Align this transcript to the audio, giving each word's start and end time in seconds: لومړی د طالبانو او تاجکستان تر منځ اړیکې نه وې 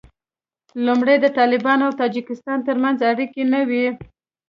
لومړی 0.85 1.15
د 1.19 1.25
طالبانو 1.37 1.83
او 1.87 1.93
تاجکستان 2.01 2.57
تر 2.67 2.75
منځ 2.83 2.97
اړیکې 3.11 3.43
نه 3.53 3.61
وې 3.69 3.87